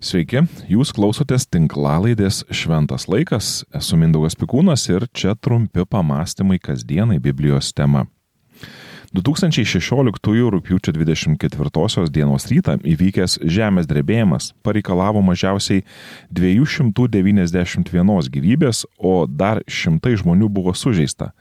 Sveiki, 0.00 0.40
jūs 0.64 0.94
klausotės 0.96 1.44
tinklalaidės 1.52 2.38
Šventas 2.56 3.04
laikas, 3.12 3.66
esu 3.76 3.98
Mindaugas 4.00 4.32
Pikūnas 4.32 4.86
ir 4.88 5.04
čia 5.12 5.34
trumpi 5.36 5.84
pamastymai 5.84 6.56
kasdienai 6.56 7.18
Biblijos 7.20 7.68
tema. 7.76 8.06
2016 9.12 10.48
rūpiučio 10.54 10.94
24 10.96 12.08
dienos 12.08 12.48
rytą 12.48 12.78
įvykęs 12.80 13.44
žemės 13.44 13.84
drebėjimas 13.92 14.54
pareikalavo 14.64 15.20
mažiausiai 15.20 15.84
291 16.32 18.32
gyvybės, 18.32 18.88
o 18.96 19.28
dar 19.28 19.60
šimtai 19.68 20.16
žmonių 20.16 20.48
buvo 20.48 20.72
sužeista. 20.72 21.36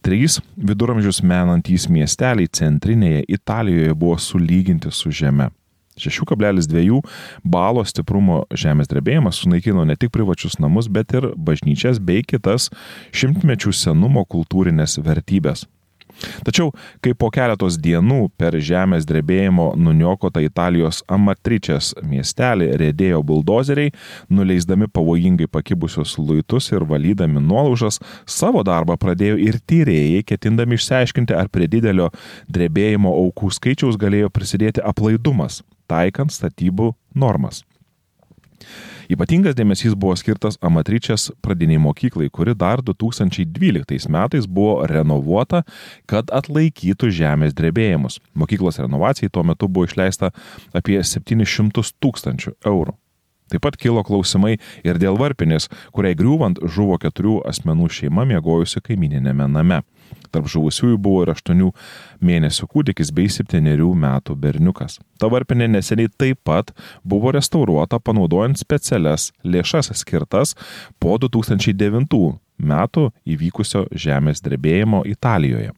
Trys 0.00 0.40
viduramžius 0.56 1.20
menantys 1.20 1.90
miesteliai 1.92 2.48
centrinėje 2.48 3.28
Italijoje 3.28 3.92
buvo 3.92 4.16
sulyginti 4.16 4.88
su 4.88 5.12
žeme. 5.12 5.52
6,2 6.00 7.00
balo 7.44 7.84
stiprumo 7.84 8.42
žemės 8.54 8.90
drebėjimas 8.90 9.42
sunaikino 9.42 9.86
ne 9.88 9.96
tik 9.96 10.12
privačius 10.14 10.58
namus, 10.62 10.90
bet 10.90 11.14
ir 11.18 11.32
bažnyčias 11.36 12.00
bei 12.00 12.22
kitas 12.26 12.70
šimtmečių 13.12 13.74
senumo 13.74 14.24
kultūrinės 14.28 14.98
vertybės. 15.04 15.66
Tačiau, 16.42 16.72
kai 17.04 17.12
po 17.14 17.30
keletos 17.34 17.76
dienų 17.82 18.28
per 18.40 18.56
žemės 18.64 19.06
drebėjimo 19.08 19.70
nuniokotą 19.78 20.42
Italijos 20.42 21.02
Amatričės 21.10 21.92
miestelį 22.02 22.72
rėdėjo 22.80 23.22
buldozeriai, 23.26 23.92
nuleisdami 24.32 24.90
pavojingai 24.90 25.48
pakibusius 25.50 26.16
luitus 26.18 26.72
ir 26.72 26.86
valydami 26.88 27.42
nuolaužas, 27.44 28.00
savo 28.26 28.64
darbą 28.66 28.98
pradėjo 28.98 29.38
ir 29.46 29.62
tyrėjai, 29.62 30.24
ketindami 30.26 30.78
išsiaiškinti, 30.78 31.36
ar 31.38 31.50
prie 31.52 31.70
didelio 31.70 32.10
drebėjimo 32.50 33.14
aukų 33.24 33.52
skaičiaus 33.54 34.00
galėjo 34.00 34.32
prisidėti 34.34 34.84
aplaidumas 34.84 35.62
taikant 35.88 36.34
statybų 36.34 36.92
normas. 37.18 37.64
Ypatingas 39.08 39.54
dėmesys 39.56 39.94
buvo 39.96 40.12
skirtas 40.20 40.58
Amatričias 40.60 41.30
pradiniai 41.40 41.80
mokyklai, 41.80 42.28
kuri 42.28 42.52
dar 42.52 42.82
2012 42.84 44.10
metais 44.12 44.44
buvo 44.44 44.82
renovuota, 44.90 45.62
kad 46.04 46.28
atlaikytų 46.28 47.08
žemės 47.16 47.56
drebėjimus. 47.56 48.20
Mokyklos 48.36 48.82
renovacijai 48.82 49.32
tuo 49.32 49.46
metu 49.48 49.68
buvo 49.68 49.88
išleista 49.88 50.28
apie 50.76 51.00
700 51.00 51.94
tūkstančių 52.04 52.58
eurų. 52.68 52.98
Taip 53.48 53.64
pat 53.64 53.78
kilo 53.80 54.02
klausimai 54.04 54.56
ir 54.84 54.98
dėl 55.00 55.18
varpinės, 55.20 55.68
kuriai 55.94 56.16
griūvant 56.18 56.60
žuvo 56.64 56.98
keturių 57.00 57.40
asmenų 57.48 57.88
šeima 57.98 58.26
miegojusi 58.28 58.82
kaimininėme 58.84 59.48
name. 59.50 59.82
Tarp 60.32 60.48
žuvusiųjų 60.48 60.98
buvo 61.00 61.24
ir 61.24 61.32
8 61.32 61.70
mėnesių 62.24 62.68
kūdikis 62.68 63.12
bei 63.16 63.28
7 63.32 63.62
metų 64.04 64.36
berniukas. 64.36 64.98
Ta 65.20 65.28
varpinė 65.32 65.68
neseniai 65.72 66.08
taip 66.08 66.40
pat 66.44 66.72
buvo 67.04 67.32
restauruota 67.32 68.00
panaudojant 68.00 68.60
specialias 68.60 69.32
lėšas 69.44 69.92
skirtas 69.96 70.54
po 71.00 71.16
2009 71.18 72.38
metų 72.58 73.10
įvykusio 73.26 73.86
žemės 73.92 74.42
drebėjimo 74.44 75.04
Italijoje. 75.06 75.72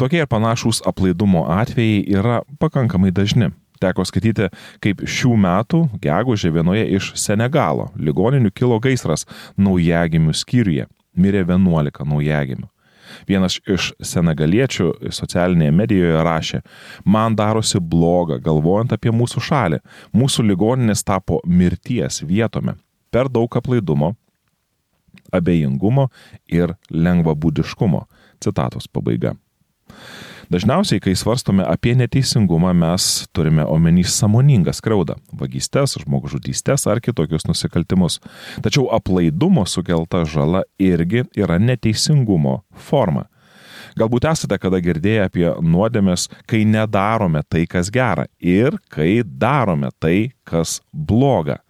Tokie 0.00 0.22
ir 0.22 0.30
panašūs 0.30 0.82
aplaidumo 0.88 1.44
atvejai 1.60 2.02
yra 2.18 2.40
pakankamai 2.58 3.12
dažni. 3.14 3.52
Teko 3.84 4.04
skaityti, 4.08 4.48
kaip 4.80 5.02
šių 5.04 5.34
metų 5.44 5.82
gegužė 6.02 6.52
vienoje 6.54 6.84
iš 6.96 7.12
Senegalo 7.20 7.90
ligoninių 8.00 8.52
kilo 8.56 8.78
gaisras 8.80 9.26
naujagimių 9.60 10.32
skyriuje. 10.36 10.86
Mirė 11.14 11.44
11 11.44 12.06
naujagimių. 12.08 12.70
Vienas 13.28 13.58
iš 13.70 13.92
senegaliečių 14.02 14.88
socialinėje 15.12 15.74
medijoje 15.76 16.22
rašė, 16.26 16.60
man 17.04 17.36
darosi 17.38 17.80
bloga 17.80 18.40
galvojant 18.42 18.94
apie 18.96 19.12
mūsų 19.14 19.42
šalį. 19.48 19.80
Mūsų 20.16 20.46
ligoninės 20.48 21.04
tapo 21.06 21.40
mirties 21.44 22.22
vietome. 22.26 22.78
Per 23.14 23.30
daug 23.30 23.56
aplaidumo, 23.60 24.14
abejingumo 25.32 26.08
ir 26.50 26.74
lengvabūdiškumo. 26.90 28.04
Citatos 28.42 28.88
pabaiga. 28.90 29.36
Dažniausiai, 30.52 31.00
kai 31.00 31.14
svarstome 31.16 31.64
apie 31.64 31.94
neteisingumą, 31.96 32.74
mes 32.76 33.24
turime 33.32 33.64
omeny 33.64 34.04
samoningą 34.04 34.74
skriaudą- 34.76 35.16
vagystės, 35.40 35.96
žmogžudystės 36.02 36.86
ar 36.90 37.00
kitokius 37.00 37.46
nusikaltimus. 37.48 38.20
Tačiau 38.60 38.90
aplaidumo 38.92 39.64
sukelta 39.64 40.24
žala 40.24 40.64
irgi 40.78 41.24
yra 41.36 41.58
neteisingumo 41.58 42.62
forma. 42.74 43.26
Galbūt 43.96 44.26
esate 44.30 44.58
kada 44.58 44.80
girdėję 44.80 45.24
apie 45.24 45.46
nuodėmės, 45.62 46.28
kai 46.46 46.64
nedarome 46.64 47.42
tai, 47.48 47.64
kas 47.66 47.90
gera 47.90 48.26
ir 48.40 48.76
kai 48.90 49.22
darome 49.22 49.90
tai, 50.00 50.32
kas 50.44 50.80
bloga. 50.92 51.60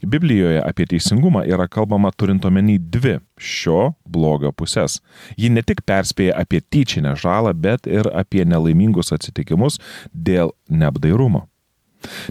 Biblijoje 0.00 0.62
apie 0.64 0.86
teisingumą 0.88 1.44
yra 1.44 1.66
kalbama 1.68 2.10
turint 2.16 2.44
omeny 2.48 2.78
dvi 2.80 3.18
šio 3.36 3.92
blogio 4.08 4.52
pusės. 4.56 5.00
Ji 5.36 5.52
ne 5.52 5.64
tik 5.66 5.84
perspėja 5.88 6.38
apie 6.40 6.62
tyčinę 6.64 7.14
žalą, 7.20 7.52
bet 7.54 7.86
ir 7.90 8.08
apie 8.14 8.46
nelaimingus 8.48 9.12
atsitikimus 9.16 9.78
dėl 10.12 10.54
neapdairumo. 10.68 11.46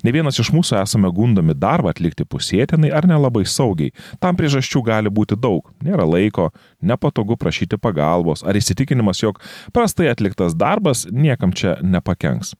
Ne 0.03 0.13
vienas 0.13 0.39
iš 0.41 0.49
mūsų 0.53 0.79
esame 0.81 1.11
gundomi 1.13 1.53
darbą 1.57 1.91
atlikti 1.93 2.25
pusėtinai 2.25 2.91
ar 2.95 3.07
nelabai 3.09 3.43
saugiai. 3.45 3.93
Tam 4.21 4.37
priežasčių 4.39 4.81
gali 4.85 5.13
būti 5.13 5.37
daug. 5.37 5.69
Nėra 5.85 6.07
laiko, 6.09 6.49
nepatogu 6.81 7.37
prašyti 7.37 7.77
pagalbos 7.77 8.41
ar 8.41 8.57
įsitikinimas, 8.57 9.21
jog 9.21 9.41
prastai 9.75 10.09
atliktas 10.09 10.57
darbas 10.57 11.05
niekam 11.11 11.53
čia 11.53 11.77
nepakenks. 11.85 12.55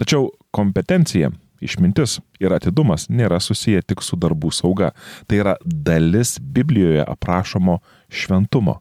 Tačiau 0.00 0.30
kompetencija 0.52 1.32
Išmintis 1.62 2.18
ir 2.42 2.54
atidumas 2.54 3.08
nėra 3.10 3.40
susiję 3.40 3.82
tik 3.86 4.02
su 4.02 4.18
darbų 4.18 4.52
sauga. 4.54 4.92
Tai 5.26 5.42
yra 5.44 5.56
dalis 5.64 6.38
Biblijoje 6.40 7.04
aprašomo 7.06 7.80
šventumo. 8.10 8.80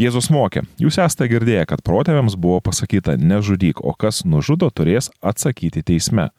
Jėzus 0.00 0.30
mokė, 0.32 0.62
jūs 0.80 0.96
esate 1.02 1.28
girdėję, 1.28 1.66
kad 1.68 1.82
protėviams 1.84 2.36
buvo 2.40 2.62
pasakyta 2.64 3.18
nežudyk, 3.20 3.82
o 3.84 3.92
kas 3.92 4.22
nužudo 4.24 4.70
turės 4.72 5.10
atsakyti 5.20 5.82
teisme. 5.84 6.30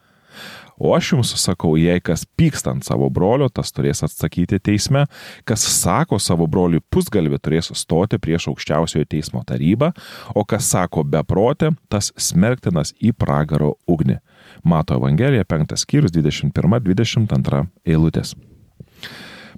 O 0.82 0.96
aš 0.96 1.12
jums 1.12 1.32
sakau, 1.38 1.76
jei 1.78 2.02
kas 2.02 2.24
pyksta 2.26 2.72
ant 2.74 2.86
savo 2.88 3.10
brolio, 3.14 3.52
tas 3.54 3.70
turės 3.70 4.02
atsakyti 4.06 4.58
teisme, 4.64 5.04
kas 5.46 5.62
sako 5.62 6.18
savo 6.18 6.48
broliui 6.50 6.82
pusgalvį, 6.90 7.38
turės 7.38 7.70
stoti 7.78 8.18
prieš 8.18 8.48
aukščiausiojo 8.50 9.06
teismo 9.12 9.44
tarybą, 9.46 9.92
o 10.34 10.46
kas 10.46 10.72
sako 10.74 11.06
beprotė, 11.06 11.70
tas 11.92 12.10
smerktinas 12.18 12.96
į 12.98 13.14
pragaro 13.14 13.76
ugnį. 13.86 14.18
Mato 14.66 14.98
Evangelija 14.98 15.46
5 15.46 15.78
skyrius 15.84 16.16
21-22 16.18 17.68
eilutės. 17.86 18.34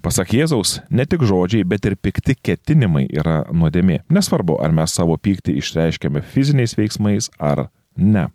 Pasak 0.04 0.34
Jėzaus, 0.36 0.82
ne 0.92 1.06
tik 1.08 1.24
žodžiai, 1.24 1.64
bet 1.64 1.86
ir 1.88 1.96
pikti 1.96 2.36
ketinimai 2.36 3.06
yra 3.08 3.46
nuodėmė. 3.56 4.02
Nesvarbu, 4.12 4.58
ar 4.60 4.76
mes 4.76 4.92
savo 4.92 5.16
pyktį 5.16 5.56
išreiškiame 5.62 6.20
fiziniais 6.34 6.76
veiksmais 6.76 7.32
ar 7.40 7.70
ne. 7.96 8.28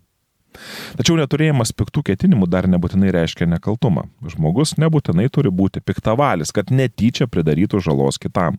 Tačiau 0.99 1.19
neturėjimas 1.19 1.75
piktų 1.77 2.03
ketinimų 2.11 2.49
dar 2.51 2.69
nebūtinai 2.71 3.13
reiškia 3.15 3.49
nekaltumą. 3.51 4.07
Žmogus 4.33 4.77
nebūtinai 4.81 5.29
turi 5.33 5.53
būti 5.55 5.83
piktavalis, 5.85 6.53
kad 6.57 6.73
netyčia 6.75 7.29
pridarytų 7.31 7.83
žalos 7.85 8.19
kitam. 8.23 8.59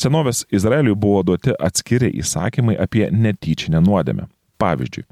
Senovės 0.00 0.44
Izraeliui 0.50 0.96
buvo 0.98 1.22
duoti 1.26 1.54
atskiri 1.54 2.10
įsakymai 2.22 2.76
apie 2.80 3.08
netyčinę 3.14 3.82
nuodėmę. 3.84 4.28
Pavyzdžiui, 4.62 5.06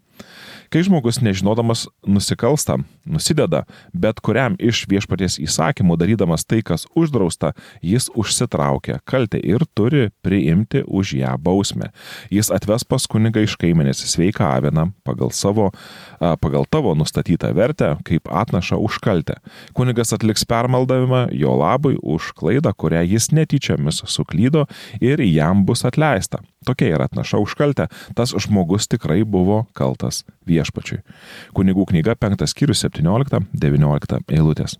Kai 0.70 0.84
žmogus 0.86 1.18
nežinodamas 1.18 1.88
nusikalsta, 2.06 2.76
nusideda 3.02 3.64
bet 3.90 4.20
kuriam 4.22 4.54
iš 4.62 4.84
viešpaties 4.86 5.40
įsakymų 5.42 5.96
darydamas 5.98 6.44
tai, 6.46 6.60
kas 6.62 6.84
uždrausta, 6.94 7.50
jis 7.82 8.06
užsitraukia 8.14 9.00
kaltę 9.02 9.40
ir 9.42 9.64
turi 9.74 10.12
priimti 10.22 10.84
už 10.86 11.16
ją 11.18 11.32
bausmę. 11.42 11.90
Jis 12.30 12.52
atves 12.54 12.86
pas 12.86 13.08
kunigą 13.10 13.42
iš 13.42 13.56
kaimenės 13.58 14.04
sveiką 14.12 14.46
aviną 14.46 14.92
pagal, 15.02 15.34
savo, 15.34 15.72
pagal 16.20 16.68
tavo 16.70 16.94
nustatytą 16.94 17.50
vertę, 17.58 17.96
kaip 18.06 18.30
atnaša 18.30 18.78
už 18.78 19.00
kaltę. 19.02 19.40
Kunigas 19.74 20.14
atliks 20.14 20.46
permaldavimą 20.46 21.32
jo 21.34 21.56
labui 21.58 21.98
už 21.98 22.30
klaidą, 22.38 22.70
kurią 22.78 23.02
jis 23.10 23.32
netyčiomis 23.34 24.04
suklydo 24.06 24.68
ir 25.02 25.18
jam 25.18 25.66
bus 25.66 25.82
atleista. 25.82 26.44
Tokia 26.70 26.94
yra 26.94 27.08
atnaša 27.10 27.40
už 27.42 27.56
kaltę, 27.58 27.88
tas 28.14 28.30
žmogus 28.30 28.86
tikrai 28.86 29.24
buvo 29.26 29.64
kaltas 29.74 30.22
viešpačiui. 30.46 31.00
Kunigų 31.56 31.88
knyga 31.90 32.14
5 32.14 32.46
skyrius 32.46 32.84
17-19 32.86 34.20
eilutės. 34.30 34.76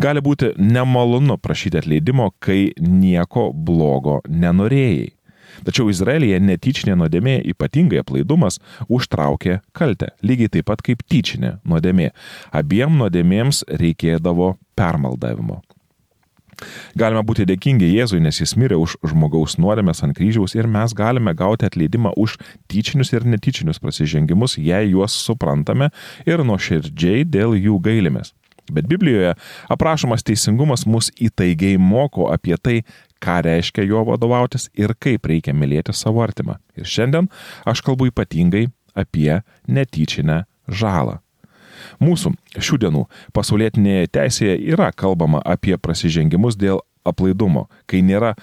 Gali 0.00 0.20
būti 0.20 0.52
nemalonu 0.60 1.38
prašyti 1.40 1.80
atleidimo, 1.80 2.28
kai 2.38 2.74
nieko 2.84 3.48
blogo 3.54 4.20
nenorėjai. 4.28 5.08
Tačiau 5.64 5.88
Izraelyje 5.90 6.36
netyčinė 6.44 6.94
nuodėmė, 7.00 7.38
ypatingai 7.54 8.04
aplaidumas, 8.04 8.60
užtraukė 8.92 9.58
kaltę, 9.76 10.12
lygiai 10.20 10.52
taip 10.52 10.68
pat 10.68 10.84
kaip 10.84 11.02
tyčinė 11.08 11.56
nuodėmė. 11.64 12.12
Abiem 12.52 13.00
nuodėmėms 13.00 13.64
reikėdavo 13.80 14.54
permaldavimo. 14.78 15.62
Galime 16.98 17.22
būti 17.26 17.46
dėkingi 17.48 17.88
Jėzui, 17.94 18.20
nes 18.22 18.40
jis 18.42 18.56
mirė 18.60 18.78
už 18.80 18.96
žmogaus 19.12 19.56
nuodėmės 19.60 20.04
ant 20.06 20.16
kryžiaus 20.16 20.56
ir 20.58 20.68
mes 20.70 20.94
galime 20.96 21.34
gauti 21.36 21.68
atleidimą 21.68 22.14
už 22.20 22.36
tyčinius 22.70 23.14
ir 23.14 23.26
netyčinius 23.28 23.80
prasižengimus, 23.82 24.58
jei 24.58 24.92
juos 24.92 25.16
suprantame 25.16 25.90
ir 26.26 26.44
nuoširdžiai 26.46 27.24
dėl 27.28 27.56
jų 27.58 27.80
gailimės. 27.84 28.34
Bet 28.70 28.86
Biblijoje 28.86 29.34
aprašomas 29.72 30.22
teisingumas 30.26 30.86
mus 30.86 31.10
įtaigiai 31.18 31.78
moko 31.80 32.28
apie 32.30 32.54
tai, 32.54 32.76
ką 33.20 33.40
reiškia 33.44 33.84
juo 33.84 34.04
vadovautis 34.08 34.68
ir 34.78 34.94
kaip 34.98 35.26
reikia 35.26 35.54
mylėti 35.56 35.94
savo 35.96 36.22
artimą. 36.24 36.60
Ir 36.78 36.86
šiandien 36.88 37.28
aš 37.68 37.82
kalbu 37.86 38.10
ypatingai 38.12 38.68
apie 38.94 39.42
netyčinę 39.68 40.44
žalą. 40.68 41.18
Mūsų 42.02 42.34
šių 42.58 42.80
dienų 42.84 43.06
pasaulietinėje 43.36 44.12
teisėje 44.16 44.56
yra 44.72 44.90
kalbama 44.92 45.42
apie 45.44 45.76
prasižengimus 45.80 46.58
dėl 46.60 46.82
aplaidumo, 47.06 47.66
kai 47.88 48.02
nėra 48.04 48.34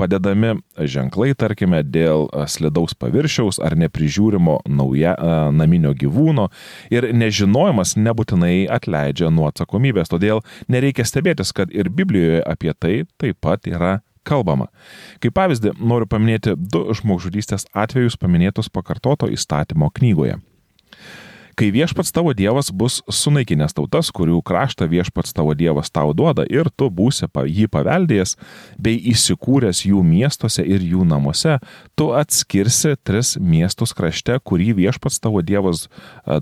padedami 0.00 0.56
ženklai, 0.76 1.32
tarkime, 1.38 1.82
dėl 1.84 2.26
slidaus 2.50 2.96
paviršiaus 2.98 3.60
ar 3.64 3.76
neprižiūrimo 3.78 4.58
nauja 4.68 5.14
naminio 5.54 5.92
gyvūno 5.96 6.48
ir 6.92 7.10
nežinojimas 7.16 7.96
nebūtinai 8.00 8.66
atleidžia 8.72 9.30
nuo 9.32 9.50
atsakomybės, 9.50 10.10
todėl 10.12 10.42
nereikia 10.72 11.06
stebėtis, 11.08 11.52
kad 11.56 11.72
ir 11.74 11.92
Biblijoje 11.92 12.42
apie 12.46 12.72
tai 12.72 12.96
taip 13.20 13.40
pat 13.44 13.68
yra 13.68 13.98
kalbama. 14.26 14.70
Kaip 15.22 15.36
pavyzdį 15.36 15.76
noriu 15.78 16.08
paminėti 16.10 16.56
du 16.56 16.86
žmogžudystės 16.98 17.68
atvejus 17.76 18.18
paminėtus 18.20 18.72
pakartoto 18.72 19.30
įstatymo 19.30 19.92
knygoje 19.94 20.40
kai 21.56 21.70
viešpats 21.72 22.12
tavo 22.12 22.34
Dievas 22.36 22.68
bus 22.68 22.98
sunaikinęs 23.08 23.72
tautas, 23.76 24.10
kurių 24.12 24.42
kraštą 24.44 24.84
viešpats 24.92 25.32
tavo 25.32 25.54
Dievas 25.56 25.88
tau 25.88 26.12
duoda 26.12 26.44
ir 26.52 26.68
tu 26.76 26.90
būsi 26.92 27.28
jį 27.32 27.66
paveldėjęs, 27.72 28.36
bei 28.76 29.00
įsikūręs 29.12 29.80
jų 29.88 30.02
miestuose 30.04 30.60
ir 30.60 30.84
jų 30.84 31.06
namuose, 31.08 31.56
tu 31.96 32.10
atskirsi 32.12 32.96
tris 33.00 33.36
miestus 33.40 33.96
krašte, 33.96 34.36
kurį 34.44 34.74
viešpats 34.82 35.18
tavo 35.20 35.40
Dievas 35.40 35.88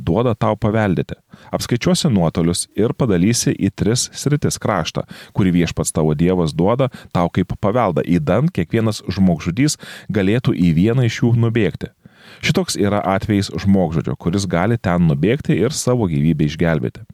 duoda 0.02 0.34
tau 0.34 0.58
paveldėti. 0.58 1.14
Apskaičiuosi 1.54 2.10
nuotolius 2.10 2.66
ir 2.74 2.94
padalysi 2.98 3.54
į 3.54 3.70
tris 3.70 4.08
sritis 4.10 4.58
kraštą, 4.58 5.06
kurį 5.32 5.60
viešpats 5.62 5.94
tavo 5.94 6.18
Dievas 6.18 6.54
duoda 6.54 6.90
tau 7.14 7.30
kaip 7.30 7.54
paveldą, 7.62 8.02
įdant 8.02 8.50
kiekvienas 8.50 9.04
žmogžudys 9.06 9.78
galėtų 10.10 10.58
į 10.58 10.74
vieną 10.74 11.06
iš 11.06 11.22
jų 11.22 11.36
nubėgti. 11.38 11.93
Šitoks 12.42 12.78
yra 12.80 13.02
atvejis 13.14 13.50
žmogžudžio, 13.62 14.16
kuris 14.16 14.48
gali 14.50 14.78
ten 14.78 15.06
nubėgti 15.08 15.56
ir 15.58 15.74
savo 15.76 16.08
gyvybę 16.10 16.48
išgelbėti. 16.48 17.04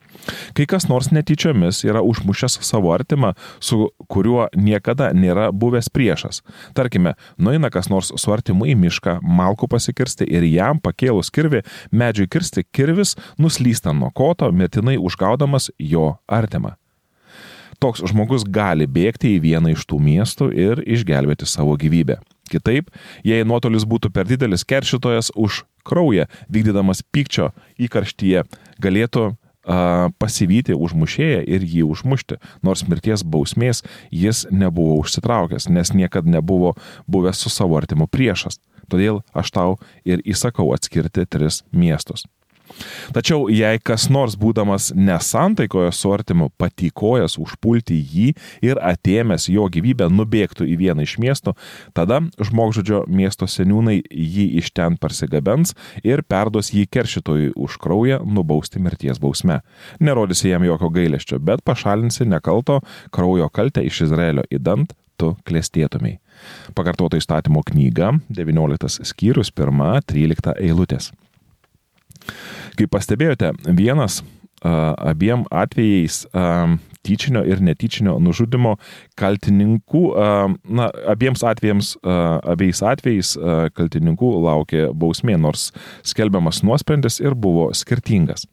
Kai 0.56 0.66
kas 0.68 0.86
nors 0.90 1.10
netyčiomis 1.14 1.82
yra 1.86 2.02
užmušęs 2.04 2.58
savo 2.66 2.92
artimą, 2.94 3.32
su 3.60 3.88
kuriuo 4.10 4.48
niekada 4.56 5.10
nėra 5.16 5.50
buvęs 5.52 5.90
priešas. 5.92 6.42
Tarkime, 6.76 7.14
nueina 7.38 7.70
kas 7.72 7.90
nors 7.92 8.12
su 8.16 8.34
artimu 8.34 8.68
į 8.70 8.76
mišką, 8.80 9.20
malku 9.22 9.68
pasikirsti 9.70 10.28
ir 10.28 10.46
jam 10.50 10.82
pakėlus 10.82 11.32
kirvi, 11.34 11.64
medžiui 11.92 12.28
kirsti 12.30 12.66
kirvis 12.72 13.16
nuslysta 13.38 13.94
nuo 13.96 14.12
koto, 14.14 14.50
mirtinai 14.52 14.98
užgaudamas 15.00 15.70
jo 15.78 16.14
artimą 16.28 16.79
toks 17.80 18.04
žmogus 18.10 18.44
gali 18.44 18.86
bėgti 18.86 19.34
į 19.36 19.42
vieną 19.44 19.74
iš 19.74 19.86
tų 19.88 20.00
miestų 20.04 20.50
ir 20.52 20.82
išgelbėti 20.84 21.48
savo 21.48 21.76
gyvybę. 21.80 22.20
Kitaip, 22.50 22.90
jei 23.24 23.46
nuotolis 23.46 23.86
būtų 23.86 24.10
per 24.12 24.26
didelis, 24.26 24.66
keršytojas 24.66 25.30
už 25.38 25.62
kraują, 25.86 26.26
vykdydamas 26.50 27.04
pykčio 27.14 27.52
įkarštyje, 27.78 28.42
galėtų 28.82 29.28
a, 29.30 30.08
pasivyti 30.18 30.74
užmušėją 30.74 31.44
ir 31.46 31.62
jį 31.62 31.86
užmušti, 31.94 32.40
nors 32.66 32.82
mirties 32.88 33.22
bausmės 33.22 33.84
jis 34.10 34.44
nebuvo 34.50 34.98
užsitraukęs, 35.04 35.70
nes 35.70 35.94
niekada 35.94 36.38
nebuvo 36.38 36.74
buvęs 37.06 37.46
su 37.46 37.54
savo 37.54 37.78
artimu 37.78 38.10
priešas. 38.10 38.58
Todėl 38.90 39.22
aš 39.30 39.54
tau 39.54 39.78
ir 40.04 40.18
įsakau 40.26 40.72
atskirti 40.74 41.28
tris 41.30 41.62
miestus. 41.70 42.26
Tačiau 43.14 43.48
jei 43.52 43.80
kas 43.82 44.08
nors 44.12 44.36
būdamas 44.40 44.90
nesantaikoje 44.96 45.92
su 45.96 46.12
artimu 46.14 46.50
patykojas 46.60 47.36
užpulti 47.40 47.96
jį 47.98 48.28
ir 48.66 48.80
atėmęs 48.82 49.48
jo 49.52 49.66
gyvybę 49.72 50.10
nubėgtų 50.12 50.68
į 50.70 50.76
vieną 50.80 51.06
iš 51.06 51.16
miestų, 51.22 51.54
tada 51.96 52.20
žmogžudžio 52.38 53.04
miesto 53.08 53.48
seniūnai 53.50 54.00
jį 54.10 54.46
iš 54.62 54.72
ten 54.76 54.98
parsigabens 55.00 55.74
ir 56.04 56.22
perduos 56.22 56.72
jį 56.74 56.86
keršytojui 56.90 57.52
už 57.56 57.78
kraują 57.82 58.20
nubausti 58.24 58.82
mirties 58.82 59.20
bausme. 59.22 59.60
Nerodysi 60.00 60.52
jam 60.52 60.64
jokio 60.66 60.90
gailesčio, 60.94 61.38
bet 61.38 61.64
pašalinsi 61.66 62.28
nekalto 62.28 62.80
kraujo 63.14 63.48
kaltę 63.52 63.84
iš 63.86 64.06
Izraelio 64.08 64.46
įdant 64.50 64.94
tu 65.20 65.34
klėstėtumai. 65.44 66.16
Pakartoto 66.76 67.18
įstatymo 67.20 67.62
knyga, 67.68 68.14
19 68.32 69.04
skyrius, 69.10 69.52
1-13 69.52 70.56
eilutės. 70.56 71.10
Kaip 72.78 72.92
pastebėjote, 72.94 73.52
vienas 73.76 74.20
abiem 74.60 75.46
atvejais 75.50 76.26
tyčinio 77.00 77.42
ir 77.48 77.62
netyčinio 77.64 78.18
nužudimo 78.20 78.74
kaltininkų, 79.16 80.02
na, 80.68 80.90
abiems 81.08 81.44
atvejams, 81.48 81.94
abiejais 82.04 82.82
atvejais 82.84 83.34
kaltininkų 83.76 84.32
laukė 84.44 84.88
bausmė, 84.92 85.38
nors 85.40 85.70
skelbiamas 86.04 86.60
nuosprendis 86.66 87.20
ir 87.24 87.34
buvo 87.34 87.70
skirtingas 87.76 88.44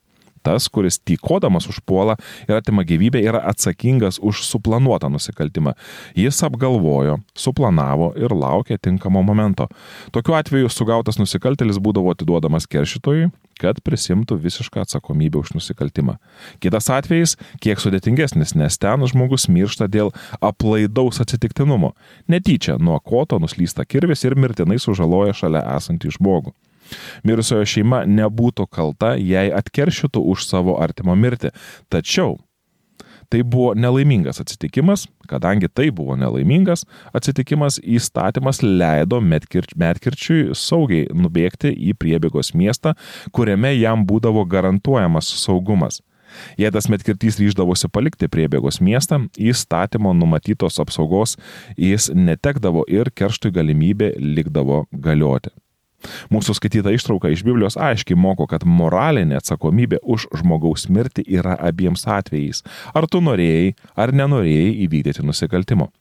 tas, 0.48 0.70
kuris 0.72 1.00
tykodamas 1.04 1.68
užpuola 1.68 2.16
ir 2.48 2.56
atima 2.58 2.86
gyvybę, 2.88 3.20
yra 3.20 3.42
atsakingas 3.52 4.22
už 4.24 4.46
suplanuotą 4.48 5.10
nusikaltimą. 5.12 5.76
Jis 6.16 6.40
apgalvojo, 6.48 7.20
suplanavo 7.36 8.14
ir 8.20 8.32
laukė 8.32 8.80
tinkamo 8.80 9.24
momento. 9.26 9.68
Tokiu 10.16 10.38
atveju 10.40 10.72
sugautas 10.72 11.20
nusikaltelis 11.20 11.82
būdavo 11.84 12.14
atiduodamas 12.16 12.70
keršytojui, 12.72 13.28
kad 13.58 13.82
prisimtų 13.82 14.38
visišką 14.44 14.84
atsakomybę 14.86 15.42
už 15.42 15.56
nusikaltimą. 15.58 16.18
Kitas 16.64 16.92
atvejis 16.94 17.36
kiek 17.64 17.82
sudėtingesnis, 17.82 18.54
nes 18.56 18.78
ten 18.78 19.04
žmogus 19.10 19.48
miršta 19.50 19.90
dėl 19.90 20.14
aplaidaus 20.40 21.20
atsitiktinumo. 21.24 21.96
Netyčia 22.30 22.78
nuo 22.78 23.00
koto 23.02 23.42
nuslysta 23.42 23.86
kirvis 23.86 24.24
ir 24.30 24.38
mirtinai 24.38 24.80
sužaloja 24.80 25.36
šalia 25.42 25.66
esantį 25.76 26.14
žmogų. 26.20 26.54
Mirusiojo 27.28 27.68
šeima 27.68 28.04
nebūtų 28.10 28.68
kalta, 28.72 29.16
jei 29.20 29.52
atkeršytų 29.54 30.24
už 30.34 30.48
savo 30.48 30.78
artimo 30.82 31.16
mirtį. 31.16 31.54
Tačiau 31.94 32.38
tai 33.30 33.44
buvo 33.44 33.74
nelaimingas 33.76 34.40
atsitikimas, 34.40 35.08
kadangi 35.28 35.68
tai 35.68 35.90
buvo 35.92 36.16
nelaimingas 36.16 36.86
atsitikimas, 37.16 37.80
įstatymas 37.84 38.62
leido 38.64 39.20
Metkirčiui 39.20 40.56
saugiai 40.56 41.10
nubėgti 41.12 41.74
į 41.76 41.96
priebėgos 42.00 42.54
miestą, 42.56 42.96
kuriame 43.36 43.74
jam 43.76 44.06
būdavo 44.08 44.46
garantuojamas 44.48 45.34
saugumas. 45.44 46.02
Jei 46.60 46.72
tas 46.72 46.90
metkirtys 46.92 47.40
ryždavosi 47.40 47.90
palikti 47.92 48.28
priebėgos 48.32 48.82
miestą, 48.84 49.22
įstatymo 49.40 50.12
numatytos 50.18 50.80
apsaugos 50.84 51.38
jis 51.80 52.10
netekdavo 52.14 52.84
ir 52.92 53.12
kerštui 53.16 53.54
galimybė 53.56 54.14
likdavo 54.20 54.86
galioti. 54.92 55.54
Mūsų 56.34 56.58
skaityta 56.58 56.94
ištrauka 56.96 57.32
iš 57.34 57.44
Biblijos 57.48 57.78
aiškiai 57.80 58.18
moko, 58.20 58.48
kad 58.50 58.66
moralinė 58.68 59.40
atsakomybė 59.40 60.02
už 60.04 60.28
žmogaus 60.42 60.88
mirtį 60.92 61.26
yra 61.40 61.58
abiems 61.70 62.08
atvejais. 62.08 62.64
Ar 62.96 63.08
tu 63.12 63.22
norėjai 63.24 63.74
ar 63.96 64.14
nenorėjai 64.16 64.74
įvykdyti 64.88 65.26
nusikaltimo. 65.26 65.92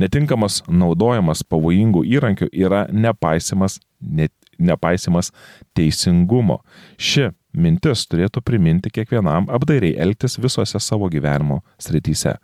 Netinkamas 0.00 0.60
naudojimas 0.68 1.44
pavojingų 1.48 2.04
įrankių 2.16 2.50
yra 2.52 2.84
nepaisimas, 2.92 3.78
net, 4.00 4.32
nepaisimas 4.58 5.32
teisingumo. 5.76 6.60
Ši 7.00 7.30
mintis 7.54 8.04
turėtų 8.10 8.42
priminti 8.44 8.90
kiekvienam 8.94 9.48
apdairiai 9.52 9.96
elgtis 10.04 10.38
visose 10.42 10.80
savo 10.82 11.08
gyvenimo 11.12 11.60
srityse. 11.80 12.34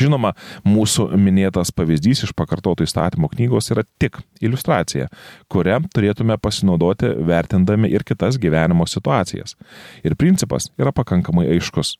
Žinoma, 0.00 0.34
mūsų 0.66 1.08
minėtas 1.20 1.72
pavyzdys 1.74 2.24
iš 2.26 2.34
pakartotų 2.38 2.86
įstatymų 2.88 3.30
knygos 3.36 3.70
yra 3.74 3.84
tik 4.02 4.20
iliustracija, 4.44 5.08
kurią 5.52 5.80
turėtume 5.94 6.38
pasinaudoti 6.42 7.14
vertindami 7.28 7.90
ir 7.92 8.04
kitas 8.06 8.38
gyvenimo 8.40 8.86
situacijas. 8.88 9.56
Ir 10.04 10.18
principas 10.18 10.70
yra 10.78 10.92
pakankamai 10.94 11.48
aiškus. 11.54 11.96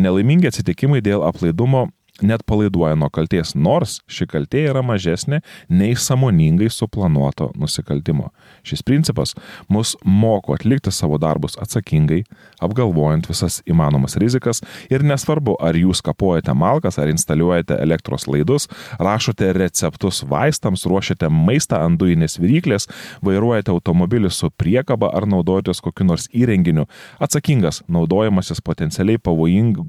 Nelaimingi 0.00 0.48
atsitikimai 0.48 1.02
dėl 1.04 1.24
aplaidumo 1.26 1.88
net 2.22 2.42
palaiduoja 2.46 2.96
nuo 2.96 3.08
kalties, 3.12 3.54
nors 3.54 3.98
ši 4.08 4.26
kaltė 4.30 4.62
yra 4.70 4.82
mažesnė 4.86 5.42
nei 5.68 5.96
samoningai 6.00 6.68
suplanuoto 6.72 7.50
nusikaltimo. 7.58 8.30
Šis 8.66 8.82
principas 8.86 9.34
mus 9.68 9.94
moko 10.04 10.54
atlikti 10.56 10.92
savo 10.94 11.18
darbus 11.20 11.58
atsakingai, 11.60 12.22
apgalvojant 12.64 13.28
visas 13.28 13.60
įmanomas 13.68 14.16
rizikas 14.20 14.62
ir 14.90 15.04
nesvarbu, 15.04 15.56
ar 15.60 15.76
jūs 15.76 16.02
kapojate 16.04 16.54
malkas, 16.56 16.98
ar 16.98 17.12
instaliuojate 17.12 17.76
elektros 17.82 18.26
laidus, 18.30 18.68
rašote 18.98 19.52
receptus 19.56 20.22
vaistams, 20.28 20.86
ruošiate 20.88 21.28
maistą 21.32 21.82
ant 21.84 22.00
dujinės 22.00 22.38
viryklės, 22.40 22.88
vairuojate 23.24 23.74
automobilį 23.74 24.32
su 24.32 24.50
priekaba 24.56 25.12
ar 25.16 25.28
naudojatės 25.28 25.82
kokiu 25.84 26.08
nors 26.08 26.30
įrenginiu, 26.32 26.88
atsakingas 27.20 27.82
naudojimasis 27.92 28.64
potencialiai 28.64 29.20
pavojingu 29.20 29.84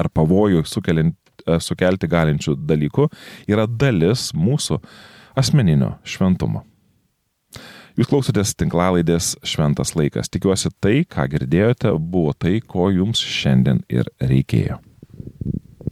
ar 0.00 0.10
pavojų 0.12 0.64
e, 0.64 1.12
sukelti 1.60 2.10
galinčių 2.10 2.56
dalykų 2.56 3.08
yra 3.50 3.68
dalis 3.68 4.30
mūsų 4.34 4.80
asmeninio 5.38 5.94
šventumo. 6.04 6.64
Jūs 7.98 8.08
klausotės 8.08 8.54
tinklalaidės 8.56 9.34
Šventas 9.44 9.92
laikas. 9.98 10.30
Tikiuosi 10.32 10.70
tai, 10.80 11.02
ką 11.04 11.26
girdėjote, 11.32 11.90
buvo 11.98 12.32
tai, 12.32 12.60
ko 12.64 12.88
jums 12.94 13.20
šiandien 13.20 13.82
ir 13.92 14.08
reikėjo. 14.22 14.78